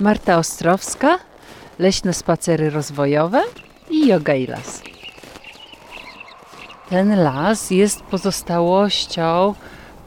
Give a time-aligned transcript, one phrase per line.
[0.00, 1.18] Marta Ostrowska,
[1.78, 3.42] Leśne Spacery Rozwojowe
[3.90, 4.82] i Yoga i Las.
[6.88, 9.54] Ten las jest pozostałością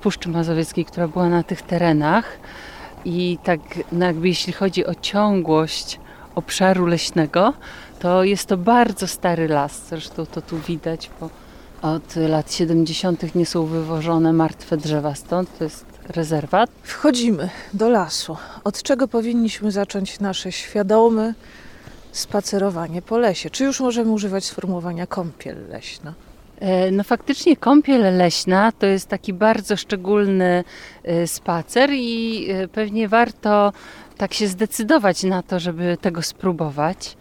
[0.01, 2.39] Puszczy Mazowieckiej, która była na tych terenach
[3.05, 3.59] i tak
[3.91, 5.99] no jakby jeśli chodzi o ciągłość
[6.35, 7.53] obszaru leśnego,
[7.99, 9.87] to jest to bardzo stary las.
[9.89, 11.29] Zresztą to tu widać, bo
[11.81, 13.35] od lat 70.
[13.35, 15.57] nie są wywożone martwe drzewa stąd.
[15.57, 16.69] To jest rezerwat.
[16.83, 18.37] Wchodzimy do lasu.
[18.63, 21.33] Od czego powinniśmy zacząć nasze świadome
[22.11, 23.49] spacerowanie po lesie?
[23.49, 26.13] Czy już możemy używać sformułowania kąpiel leśna?
[26.59, 30.63] E, no faktycznie kąpiel leśna to jest taki bardzo szczególny
[31.03, 33.73] e, spacer i e, pewnie warto
[34.17, 37.17] tak się zdecydować na to, żeby tego spróbować.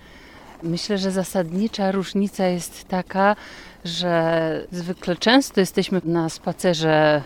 [0.62, 3.36] Myślę, że zasadnicza różnica jest taka,
[3.84, 7.22] że zwykle często jesteśmy na spacerze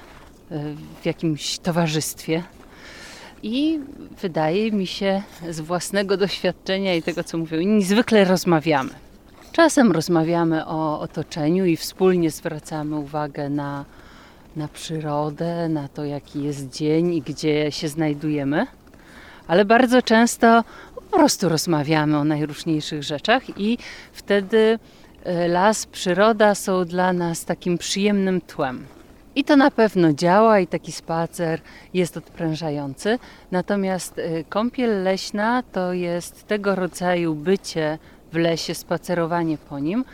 [1.03, 2.43] w jakimś towarzystwie.
[3.43, 3.81] I
[4.23, 8.91] wydaje mi się, z własnego doświadczenia i tego, co mówią inni, zwykle rozmawiamy.
[9.53, 13.85] Czasem rozmawiamy o otoczeniu i wspólnie zwracamy uwagę na,
[14.57, 18.67] na przyrodę, na to, jaki jest dzień i gdzie się znajdujemy,
[19.47, 23.79] ale bardzo często po prostu rozmawiamy o najróżniejszych rzeczach i
[24.13, 24.79] wtedy
[25.25, 28.87] e, las, przyroda są dla nas takim przyjemnym tłem.
[29.35, 31.61] I to na pewno działa i taki spacer
[31.95, 33.19] jest odprężający.
[33.51, 37.99] Natomiast e, kąpiel leśna to jest tego rodzaju bycie
[38.33, 40.05] w lesie, spacerowanie po nim,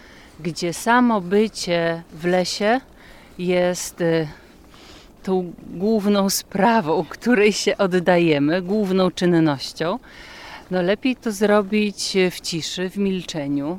[0.41, 2.81] gdzie samo bycie w lesie
[3.39, 4.29] jest y,
[5.23, 9.99] tą główną sprawą, której się oddajemy, główną czynnością.
[10.71, 13.79] No lepiej to zrobić w ciszy, w milczeniu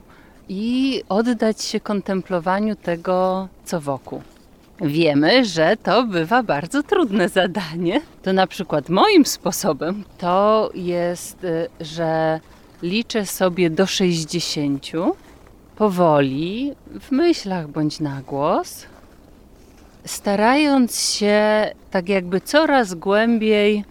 [0.49, 4.21] i oddać się kontemplowaniu tego, co wokół.
[4.81, 8.01] Wiemy, że to bywa bardzo trudne zadanie.
[8.23, 12.39] To na przykład moim sposobem to jest, y, że
[12.81, 14.85] liczę sobie do 60
[15.75, 18.85] powoli, w myślach bądź na głos,
[20.05, 23.83] starając się tak jakby coraz głębiej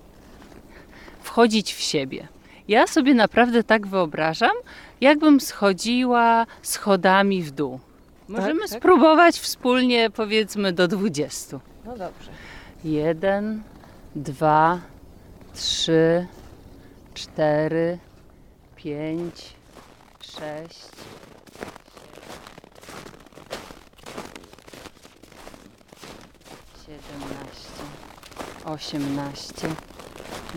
[1.22, 2.28] wchodzić w siebie.
[2.68, 4.56] Ja sobie naprawdę tak wyobrażam,
[5.00, 7.80] jakbym schodziła schodami w dół.
[8.28, 8.78] Możemy tak, tak.
[8.78, 11.60] spróbować wspólnie, powiedzmy, do 20.
[11.84, 12.30] No dobrze.
[12.84, 13.62] Jeden,
[14.16, 14.80] dwa,
[15.54, 16.26] trzy,
[17.14, 17.98] cztery,
[18.76, 19.34] pięć,
[20.20, 20.80] sześć,
[26.86, 27.82] siedemnaście,
[28.64, 29.68] osiemnaście,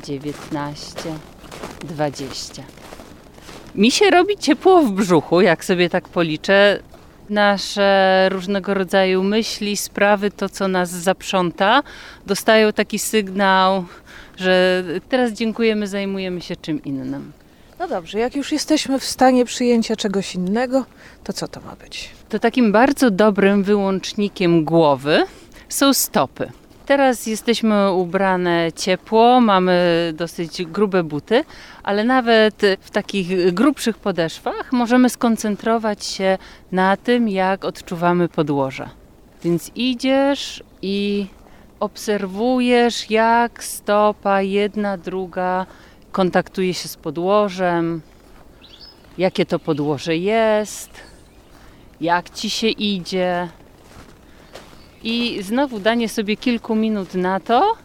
[0.03, 1.13] dziewiętnaście,
[1.79, 2.63] dwadzieścia.
[3.75, 6.79] Mi się robi ciepło w brzuchu, jak sobie tak policzę.
[7.29, 11.83] Nasze różnego rodzaju myśli, sprawy, to co nas zaprząta,
[12.25, 13.85] dostają taki sygnał,
[14.37, 17.31] że teraz dziękujemy, zajmujemy się czym innym.
[17.79, 20.85] No dobrze, jak już jesteśmy w stanie przyjęcia czegoś innego,
[21.23, 22.09] to co to ma być?
[22.29, 25.23] To takim bardzo dobrym wyłącznikiem głowy
[25.69, 26.51] są stopy.
[26.89, 31.43] Teraz jesteśmy ubrane ciepło, mamy dosyć grube buty,
[31.83, 36.37] ale nawet w takich grubszych podeszwach możemy skoncentrować się
[36.71, 38.89] na tym, jak odczuwamy podłoże.
[39.43, 41.27] Więc idziesz i
[41.79, 45.65] obserwujesz, jak stopa jedna, druga
[46.11, 48.01] kontaktuje się z podłożem,
[49.17, 50.89] jakie to podłoże jest,
[52.01, 53.49] jak ci się idzie.
[55.03, 57.75] I znowu danie sobie kilku minut na to,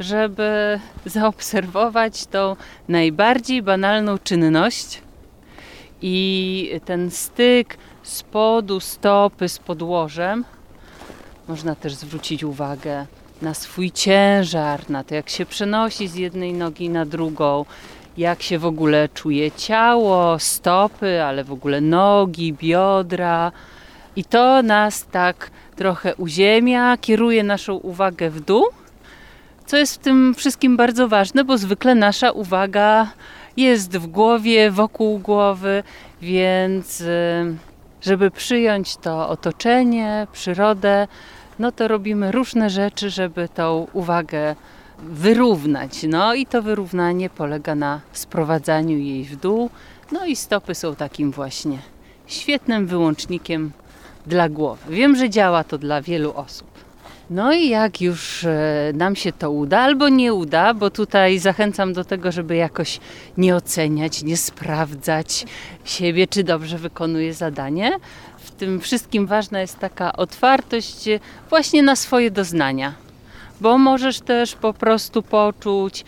[0.00, 2.56] żeby zaobserwować tą
[2.88, 5.02] najbardziej banalną czynność
[6.02, 10.44] i ten styk spodu stopy z podłożem.
[11.48, 13.06] Można też zwrócić uwagę
[13.42, 17.64] na swój ciężar, na to jak się przenosi z jednej nogi na drugą,
[18.16, 23.52] jak się w ogóle czuje ciało, stopy, ale w ogóle nogi, biodra.
[24.16, 25.50] I to nas tak
[25.82, 28.64] trochę uziemia, kieruje naszą uwagę w dół,
[29.66, 33.10] co jest w tym wszystkim bardzo ważne, bo zwykle nasza uwaga
[33.56, 35.82] jest w głowie, wokół głowy,
[36.20, 37.56] więc y,
[38.02, 41.08] żeby przyjąć to otoczenie, przyrodę,
[41.58, 44.56] no to robimy różne rzeczy, żeby tą uwagę
[44.98, 46.02] wyrównać.
[46.08, 49.70] No i to wyrównanie polega na sprowadzaniu jej w dół.
[50.12, 51.78] No i stopy są takim właśnie
[52.26, 53.72] świetnym wyłącznikiem
[54.26, 54.94] dla głowy.
[54.94, 56.72] Wiem, że działa to dla wielu osób.
[57.30, 61.92] No i jak już e, nam się to uda, albo nie uda, bo tutaj zachęcam
[61.92, 63.00] do tego, żeby jakoś
[63.36, 65.46] nie oceniać, nie sprawdzać
[65.84, 67.98] siebie, czy dobrze wykonuje zadanie,
[68.62, 71.08] tym wszystkim ważna jest taka otwartość
[71.50, 72.94] właśnie na swoje doznania,
[73.60, 76.04] bo możesz też po prostu poczuć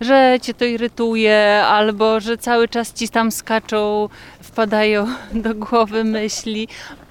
[0.00, 4.08] że cię to irytuje, albo że cały czas ci tam skaczą,
[4.42, 5.06] wpadają
[5.44, 6.68] do głowy myśli.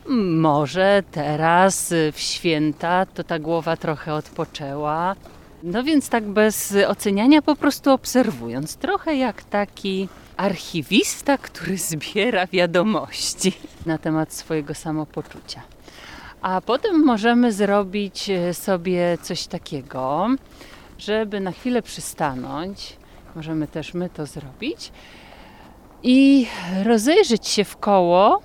[0.09, 5.15] Może teraz w święta to ta głowa trochę odpoczęła.
[5.63, 13.53] No więc tak bez oceniania, po prostu obserwując, trochę jak taki archiwista, który zbiera wiadomości
[13.85, 15.61] na temat swojego samopoczucia.
[16.41, 20.27] A potem możemy zrobić sobie coś takiego,
[20.97, 22.97] żeby na chwilę przystanąć.
[23.35, 24.91] Możemy też my to zrobić
[26.03, 26.47] i
[26.83, 28.41] rozejrzeć się w koło,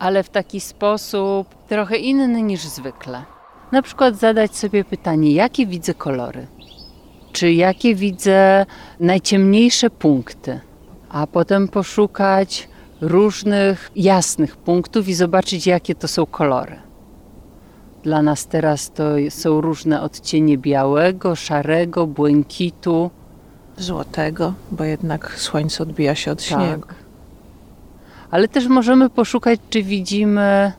[0.00, 3.22] ale w taki sposób trochę inny niż zwykle.
[3.72, 6.46] Na przykład zadać sobie pytanie, jakie widzę kolory,
[7.32, 8.66] czy jakie widzę
[9.00, 10.60] najciemniejsze punkty,
[11.08, 12.68] a potem poszukać
[13.00, 16.76] różnych jasnych punktów i zobaczyć, jakie to są kolory.
[18.02, 23.10] Dla nas teraz to są różne odcienie białego, szarego, błękitu.
[23.78, 26.48] Złotego, bo jednak słońce odbija się od tak.
[26.48, 26.88] śniegu.
[28.30, 30.72] Ale też możemy poszukać, czy widzimy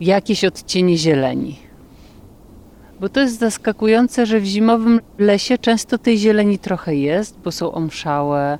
[0.00, 1.58] jakieś odcienie zieleni.
[3.00, 7.72] Bo to jest zaskakujące, że w zimowym lesie często tej zieleni trochę jest, bo są
[7.72, 8.58] omszałe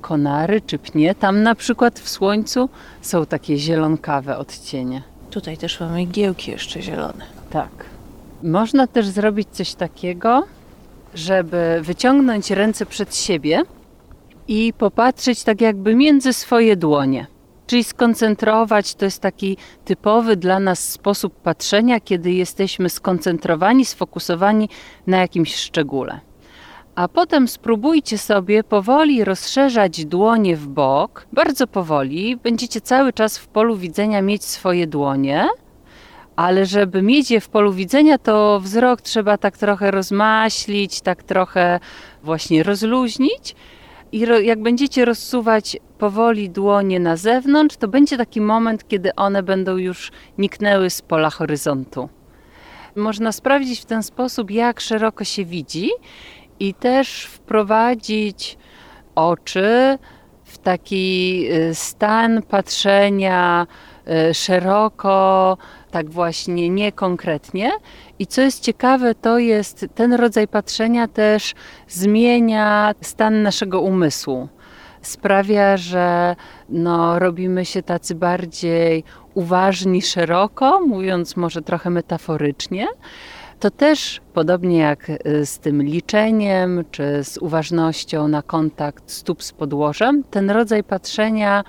[0.00, 1.14] konary czy pnie.
[1.14, 2.68] Tam na przykład w słońcu
[3.00, 5.02] są takie zielonkawe odcienie.
[5.30, 7.24] Tutaj też mamy igiełki jeszcze zielone.
[7.50, 7.70] Tak.
[8.42, 10.46] Można też zrobić coś takiego,
[11.14, 13.62] żeby wyciągnąć ręce przed siebie
[14.48, 17.26] i popatrzeć tak jakby między swoje dłonie.
[17.66, 24.68] Czyli skoncentrować to jest taki typowy dla nas sposób patrzenia, kiedy jesteśmy skoncentrowani, sfokusowani
[25.06, 26.20] na jakimś szczególe.
[26.94, 32.36] A potem spróbujcie sobie powoli rozszerzać dłonie w bok, bardzo powoli.
[32.36, 35.48] Będziecie cały czas w polu widzenia mieć swoje dłonie,
[36.36, 41.80] ale żeby mieć je w polu widzenia, to wzrok trzeba tak trochę rozmaślić, tak trochę
[42.22, 43.56] właśnie rozluźnić.
[44.12, 49.76] I jak będziecie rozsuwać powoli dłonie na zewnątrz, to będzie taki moment, kiedy one będą
[49.76, 52.08] już niknęły z pola horyzontu.
[52.96, 55.90] Można sprawdzić w ten sposób, jak szeroko się widzi
[56.60, 58.58] i też wprowadzić
[59.14, 59.98] oczy
[60.44, 63.66] w taki y, stan patrzenia
[64.30, 65.58] y, szeroko,
[65.90, 67.72] tak właśnie niekonkretnie.
[68.18, 71.54] I co jest ciekawe, to jest ten rodzaj patrzenia też
[71.88, 74.48] zmienia stan naszego umysłu.
[75.06, 76.36] Sprawia, że
[76.68, 79.04] no, robimy się tacy bardziej
[79.34, 82.86] uważni szeroko, mówiąc może trochę metaforycznie.
[83.60, 89.52] To też, podobnie jak y, z tym liczeniem, czy z uważnością na kontakt stóp z
[89.52, 91.64] podłożem, ten rodzaj patrzenia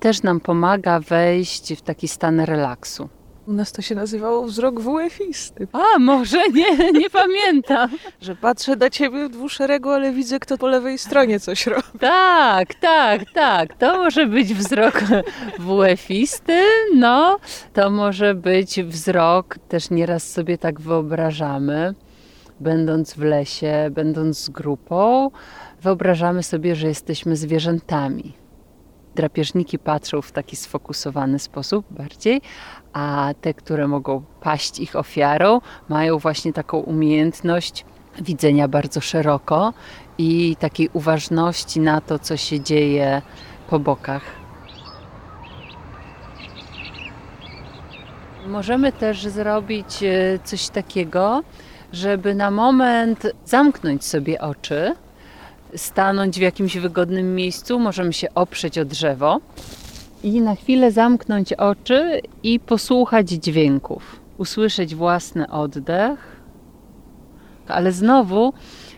[0.00, 3.08] też nam pomaga wejść w taki stan relaksu.
[3.46, 5.66] U nas to się nazywało wzrok WF-isty.
[5.72, 7.90] A, może nie, nie pamiętam.
[8.20, 11.82] Że patrzę na ciebie w dwuszeregu, ale widzę, kto po lewej stronie coś robi.
[12.00, 13.74] Tak, tak, tak.
[13.74, 15.00] To może być wzrok
[15.58, 16.62] WF-isty,
[16.94, 17.38] no.
[17.72, 21.94] To może być wzrok, też nieraz sobie tak wyobrażamy,
[22.60, 25.30] będąc w lesie, będąc z grupą,
[25.82, 28.43] wyobrażamy sobie, że jesteśmy zwierzętami
[29.14, 32.42] drapieżniki patrzą w taki sfokusowany sposób bardziej,
[32.92, 37.84] a te, które mogą paść ich ofiarą, mają właśnie taką umiejętność
[38.20, 39.72] widzenia bardzo szeroko
[40.18, 43.22] i takiej uważności na to, co się dzieje
[43.68, 44.22] po bokach.
[48.46, 51.42] Możemy też zrobić e, coś takiego,
[51.92, 54.94] żeby na moment zamknąć sobie oczy,
[55.76, 59.40] stanąć w jakimś wygodnym miejscu, możemy się oprzeć o drzewo
[60.22, 66.40] i na chwilę zamknąć oczy i posłuchać dźwięków, usłyszeć własny oddech,
[67.68, 68.52] ale znowu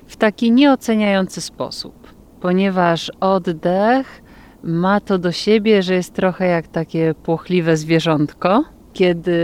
[0.07, 1.95] w taki nieoceniający sposób,
[2.41, 4.23] ponieważ oddech
[4.63, 8.65] ma to do siebie, że jest trochę jak takie płochliwe zwierzątko.
[8.97, 9.39] Kiedy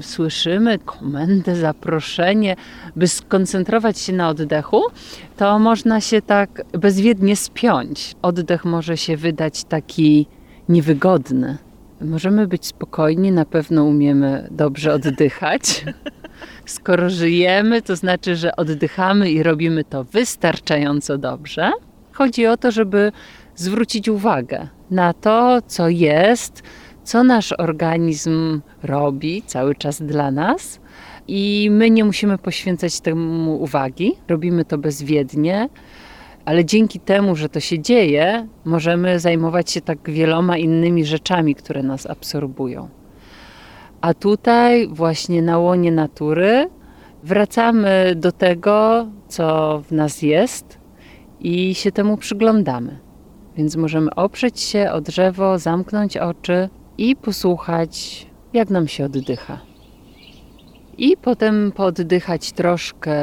[0.00, 2.56] słyszymy komendę, zaproszenie,
[2.96, 4.82] by skoncentrować się na oddechu,
[5.36, 8.14] to można się tak bezwiednie spiąć.
[8.22, 10.26] Oddech może się wydać taki
[10.68, 11.58] niewygodny.
[12.00, 15.84] Możemy być spokojni, na pewno umiemy dobrze oddychać.
[16.66, 21.70] Skoro żyjemy, to znaczy, że oddychamy i robimy to wystarczająco dobrze.
[22.12, 23.12] Chodzi o to, żeby
[23.56, 26.62] zwrócić uwagę na to, co jest,
[27.04, 30.80] co nasz organizm robi cały czas dla nas.
[31.28, 35.68] I my nie musimy poświęcać temu uwagi, robimy to bezwiednie
[36.44, 41.82] ale dzięki temu, że to się dzieje, możemy zajmować się tak wieloma innymi rzeczami, które
[41.82, 42.88] nas absorbują.
[44.00, 46.70] A tutaj, właśnie na łonie natury,
[47.22, 50.78] wracamy do tego, co w nas jest
[51.40, 52.98] i się temu przyglądamy.
[53.56, 59.60] Więc możemy oprzeć się o drzewo, zamknąć oczy i posłuchać, jak nam się oddycha.
[60.98, 63.16] I potem poddychać troszkę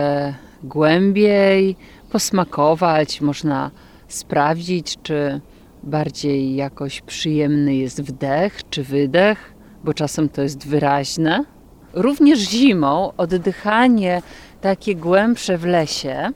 [0.63, 1.75] głębiej,
[2.11, 3.71] posmakować, można
[4.07, 5.41] sprawdzić, czy
[5.83, 11.45] bardziej jakoś przyjemny jest wdech czy wydech, bo czasem to jest wyraźne.
[11.93, 14.21] Również zimą oddychanie
[14.61, 16.31] takie głębsze w lesie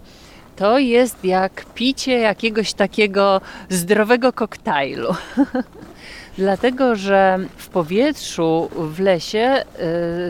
[0.56, 5.16] to jest jak picie jakiegoś takiego zdrowego koktajlu.
[6.38, 9.64] Dlatego, że w powietrzu, w lesie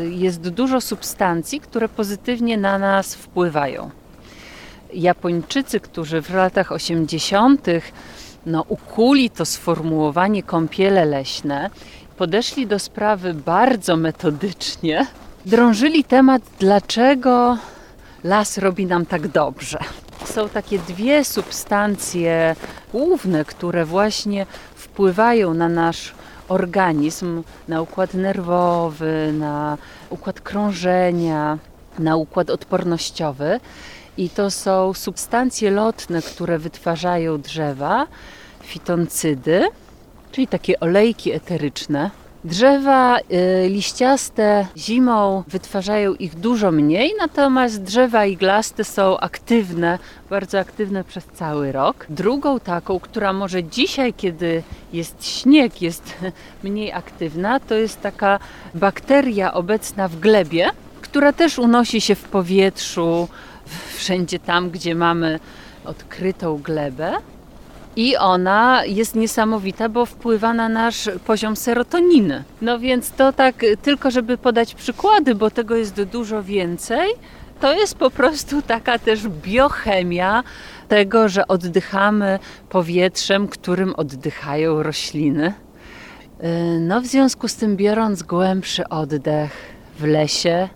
[0.03, 3.89] y, jest dużo substancji, które pozytywnie na nas wpływają.
[4.93, 7.67] Japończycy, którzy w latach 80.
[8.45, 11.69] No, ukuli to sformułowanie kąpiele leśne,
[12.17, 15.05] podeszli do sprawy bardzo metodycznie,
[15.45, 17.57] drążyli temat, dlaczego
[18.23, 19.79] las robi nam tak dobrze.
[20.25, 22.55] Są takie dwie substancje
[22.93, 26.13] główne, które właśnie wpływają na nasz
[26.47, 29.77] organizm, na układ nerwowy, na
[30.09, 31.57] układ krążenia,
[31.99, 33.59] na układ odpornościowy.
[34.17, 38.07] I to są substancje lotne, które wytwarzają drzewa,
[38.63, 39.67] fitoncydy,
[40.31, 42.11] czyli takie olejki eteryczne,
[42.45, 49.99] Drzewa y, liściaste zimą wytwarzają ich dużo mniej, natomiast drzewa iglaste są aktywne,
[50.29, 52.05] bardzo aktywne przez cały rok.
[52.09, 56.13] Drugą taką, która może dzisiaj, kiedy jest śnieg, jest
[56.63, 58.39] mniej aktywna, to jest taka
[58.75, 60.69] bakteria obecna w glebie,
[61.01, 63.27] która też unosi się w powietrzu,
[63.95, 65.39] wszędzie tam, gdzie mamy
[65.85, 67.13] odkrytą glebę.
[67.95, 72.43] I ona jest niesamowita, bo wpływa na nasz poziom serotoniny.
[72.61, 77.09] No więc to tak tylko, żeby podać przykłady, bo tego jest dużo więcej.
[77.59, 80.43] To jest po prostu taka też biochemia
[80.87, 85.53] tego, że oddychamy powietrzem, którym oddychają rośliny.
[86.43, 89.51] Y, no, w związku z tym, biorąc głębszy oddech
[89.99, 90.69] w lesie,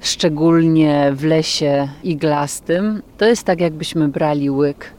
[0.00, 4.94] szczególnie w lesie iglastym, to jest tak, jakbyśmy brali łyk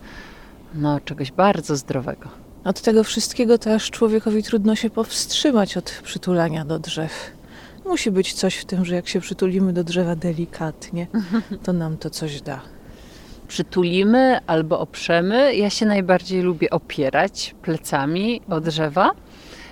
[0.74, 2.30] no, czegoś bardzo zdrowego.
[2.64, 7.32] Od tego wszystkiego też człowiekowi trudno się powstrzymać od przytulania do drzew.
[7.86, 11.08] Musi być coś w tym, że jak się przytulimy do drzewa delikatnie,
[11.64, 12.62] to nam to coś da.
[13.48, 15.56] Przytulimy albo oprzemy.
[15.56, 19.12] Ja się najbardziej lubię opierać plecami o drzewa,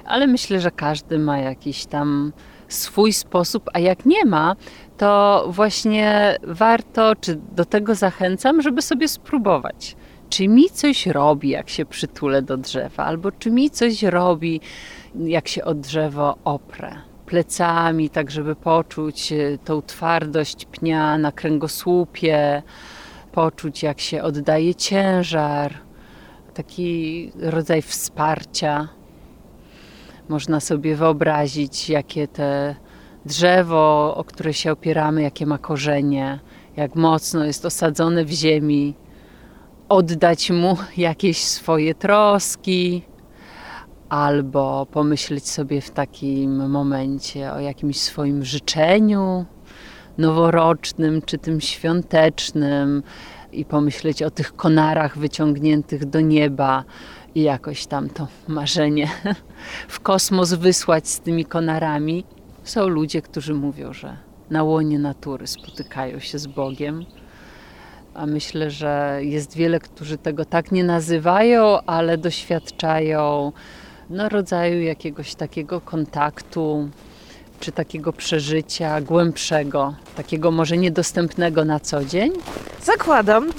[0.05, 2.33] ale myślę, że każdy ma jakiś tam
[2.67, 4.55] swój sposób, a jak nie ma,
[4.97, 9.95] to właśnie warto, czy do tego zachęcam, żeby sobie spróbować
[10.33, 14.61] czy mi coś robi, jak się przytulę do drzewa, albo czy mi coś robi,
[15.15, 22.63] jak się od drzewo oprę plecami, tak żeby poczuć e, tą twardość pnia na kręgosłupie,
[23.31, 25.73] poczuć jak się oddaje ciężar,
[26.53, 28.87] taki rodzaj wsparcia.
[30.29, 32.75] Można sobie wyobrazić, jakie te
[33.25, 36.39] drzewo, o które się opieramy, jakie ma korzenie,
[36.77, 38.95] jak mocno jest osadzone w ziemi,
[39.93, 43.01] oddać mu jakieś swoje troski,
[44.09, 49.45] albo pomyśleć sobie w takim momencie o jakimś swoim życzeniu
[50.17, 53.03] noworocznym czy tym świątecznym
[53.51, 56.83] i pomyśleć o tych konarach wyciągniętych do nieba
[57.35, 59.09] i jakoś tam to marzenie
[59.95, 62.23] w kosmos wysłać z tymi konarami.
[62.63, 64.17] Są ludzie, którzy mówią, że
[64.49, 67.05] na łonie natury spotykają się z Bogiem
[68.13, 73.51] a myślę, że jest wiele, którzy tego tak nie nazywają, ale doświadczają
[74.09, 76.89] no, rodzaju jakiegoś takiego kontaktu,
[77.59, 82.31] czy takiego przeżycia głębszego, takiego może niedostępnego na co dzień?
[82.83, 83.51] Zakładam,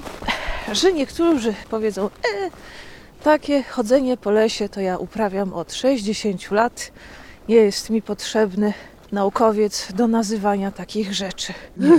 [0.72, 2.50] że niektórzy powiedzą, e,
[3.22, 6.92] takie chodzenie po lesie to ja uprawiam od 60 lat,
[7.48, 8.72] nie jest mi potrzebny
[9.14, 11.52] naukowiec do nazywania takich rzeczy.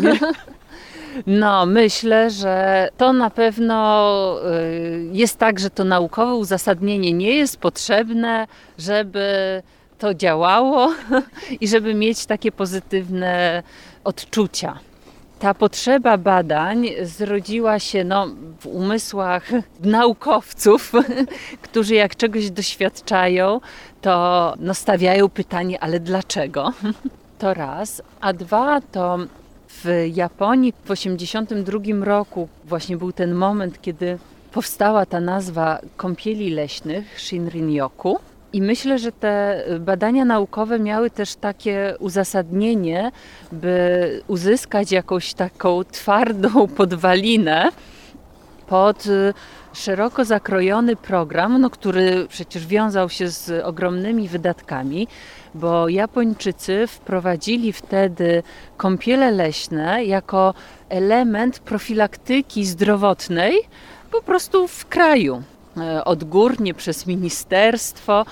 [1.27, 7.57] No, myślę, że to na pewno y, jest tak, że to naukowe uzasadnienie nie jest
[7.57, 9.61] potrzebne, żeby
[9.99, 10.93] to działało
[11.61, 13.63] i żeby mieć takie pozytywne
[14.03, 14.79] odczucia.
[15.39, 18.27] Ta potrzeba badań zrodziła się no,
[18.59, 19.49] w umysłach
[19.79, 20.91] naukowców,
[21.61, 23.61] którzy jak czegoś doświadczają,
[24.01, 26.71] to no, stawiają pytanie, ale dlaczego?
[27.39, 28.01] To raz.
[28.21, 29.17] A dwa, to
[29.69, 34.17] w Japonii w 1982 roku właśnie był ten moment, kiedy
[34.51, 38.15] powstała ta nazwa kąpieli leśnych Shinrin-yoku.
[38.55, 43.11] I myślę, że te badania naukowe miały też takie uzasadnienie,
[43.51, 47.69] by uzyskać jakąś taką twardą podwalinę
[48.67, 49.33] pod y,
[49.73, 55.07] szeroko zakrojony program, no, który przecież wiązał się z ogromnymi wydatkami,
[55.55, 58.43] bo Japończycy wprowadzili wtedy
[58.77, 60.53] kąpiele leśne jako
[60.89, 63.53] element profilaktyki zdrowotnej
[64.11, 65.43] po prostu w kraju.
[65.77, 68.25] E, odgórnie przez ministerstwo.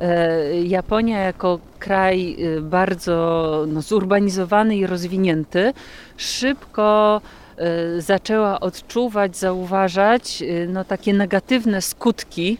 [0.00, 5.72] E, Japonia jako kraj e, bardzo no, zurbanizowany i rozwinięty,
[6.16, 7.20] szybko
[7.98, 12.58] zaczęła odczuwać, zauważać no, takie negatywne skutki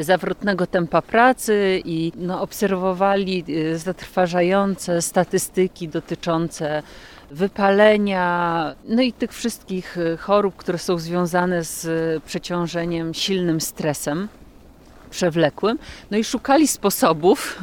[0.00, 3.44] zawrotnego tempa pracy i no, obserwowali
[3.76, 6.82] zatrważające statystyki dotyczące
[7.34, 11.86] wypalenia, no i tych wszystkich y, chorób, które są związane z
[12.24, 14.28] przeciążeniem, silnym stresem
[15.10, 15.78] przewlekłym.
[16.10, 17.60] No i szukali sposobów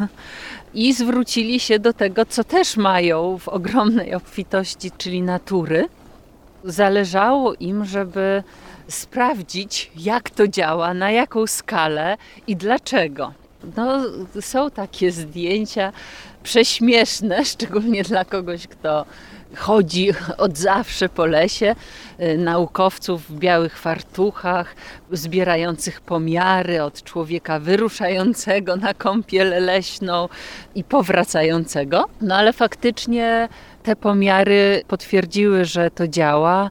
[0.73, 5.85] i zwrócili się do tego, co też mają w ogromnej obfitości, czyli natury.
[6.63, 8.43] Zależało im, żeby
[8.87, 13.33] sprawdzić, jak to działa, na jaką skalę i dlaczego.
[13.77, 14.01] No,
[14.41, 15.91] są takie zdjęcia
[16.43, 19.05] prześmieszne, szczególnie dla kogoś, kto
[19.55, 21.75] chodzi od zawsze po lesie,
[22.19, 24.75] y, naukowców w białych fartuchach,
[25.11, 30.29] zbierających pomiary od człowieka wyruszającego na kąpiel leśną
[30.75, 32.05] i powracającego.
[32.21, 33.49] No ale faktycznie
[33.83, 36.69] te pomiary potwierdziły, że to działa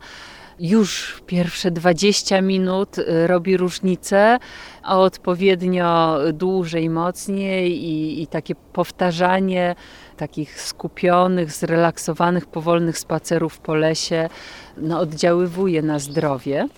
[0.60, 4.38] już pierwsze 20 minut y, robi różnicę,
[4.82, 9.74] a odpowiednio dłużej, mocniej i, i takie powtarzanie
[10.20, 14.28] takich skupionych, zrelaksowanych, powolnych spacerów po lesie
[14.76, 16.68] no, oddziaływuje na zdrowie.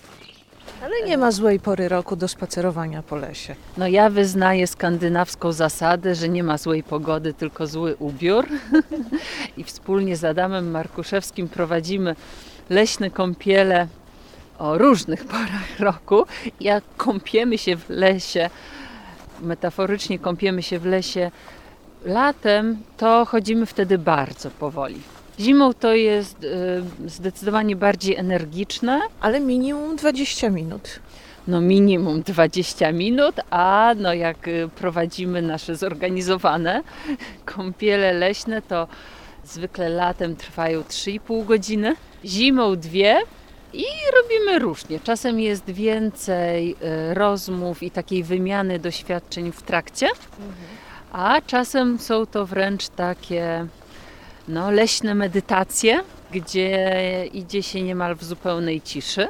[0.83, 3.55] Ale nie ma złej pory roku do spacerowania po lesie.
[3.77, 8.47] No ja wyznaję skandynawską zasadę, że nie ma złej pogody, tylko zły ubiór.
[9.57, 12.15] I wspólnie z Adamem Markuszewskim prowadzimy
[12.69, 13.87] leśne kąpiele
[14.59, 16.25] o różnych porach roku.
[16.59, 18.49] Jak kąpiemy się w lesie,
[19.41, 21.31] metaforycznie kąpiemy się w lesie
[22.05, 25.01] latem, to chodzimy wtedy bardzo powoli.
[25.39, 29.01] Zimą to jest y, zdecydowanie bardziej energiczne.
[29.21, 30.99] Ale minimum 20 minut.
[31.47, 36.83] No minimum 20 minut, a no jak y, prowadzimy nasze zorganizowane
[37.55, 38.87] kąpiele leśne, to
[39.45, 43.19] zwykle latem trwają 3,5 godziny zimą dwie
[43.73, 43.85] i
[44.21, 44.99] robimy różnie.
[44.99, 50.07] Czasem jest więcej y, rozmów i takiej wymiany doświadczeń w trakcie,
[51.13, 53.65] a czasem są to wręcz takie
[54.47, 59.27] no, leśne medytacje, gdzie idzie się niemal w zupełnej ciszy.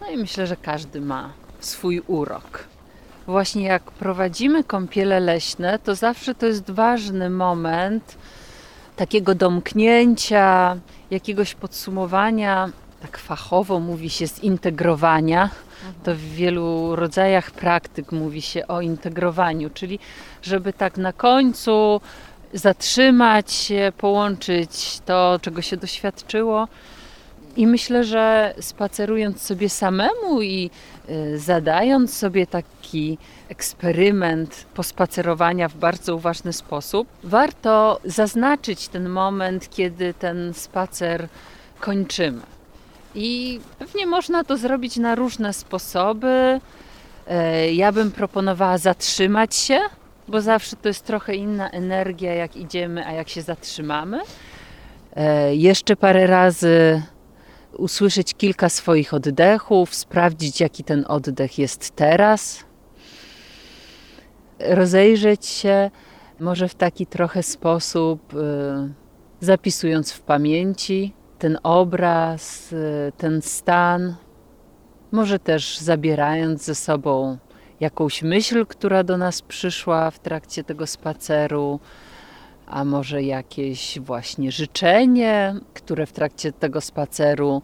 [0.00, 2.64] No i myślę, że każdy ma swój urok.
[3.26, 8.16] Właśnie jak prowadzimy kąpiele leśne, to zawsze to jest ważny moment
[8.96, 10.76] takiego domknięcia,
[11.10, 12.70] jakiegoś podsumowania,
[13.00, 15.50] tak fachowo mówi się zintegrowania.
[16.04, 19.98] To w wielu rodzajach praktyk mówi się o integrowaniu, czyli
[20.42, 22.00] żeby tak na końcu
[22.52, 26.68] zatrzymać się, połączyć to, czego się doświadczyło.
[27.56, 30.70] I myślę, że spacerując sobie samemu i
[31.10, 40.14] y, zadając sobie taki eksperyment pospacerowania w bardzo uważny sposób, warto zaznaczyć ten moment, kiedy
[40.14, 41.28] ten spacer
[41.80, 42.55] kończymy.
[43.16, 46.60] I pewnie można to zrobić na różne sposoby.
[47.26, 49.80] E, ja bym proponowała zatrzymać się,
[50.28, 54.20] bo zawsze to jest trochę inna energia, jak idziemy, a jak się zatrzymamy.
[55.16, 57.02] E, jeszcze parę razy
[57.72, 62.64] usłyszeć kilka swoich oddechów, sprawdzić, jaki ten oddech jest teraz,
[64.58, 65.90] rozejrzeć się
[66.40, 68.36] może w taki trochę sposób, y,
[69.40, 74.14] zapisując w pamięci ten obraz, y, ten stan,
[75.12, 77.38] może też zabierając ze sobą
[77.80, 81.80] jakąś myśl, która do nas przyszła w trakcie tego spaceru,
[82.66, 87.62] a może jakieś właśnie życzenie, które w trakcie tego spaceru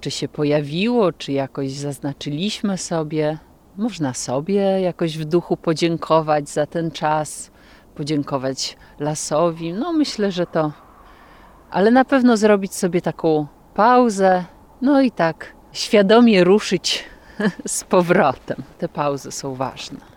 [0.00, 3.38] czy się pojawiło, czy jakoś zaznaczyliśmy sobie.
[3.76, 7.50] Można sobie jakoś w duchu podziękować za ten czas,
[7.94, 9.72] podziękować lasowi.
[9.72, 10.72] No myślę, że to.
[11.72, 14.44] Ale na pewno zrobić sobie taką pauzę,
[14.82, 17.04] no i tak świadomie ruszyć
[17.66, 18.62] z powrotem.
[18.78, 20.11] Te pauzy są ważne.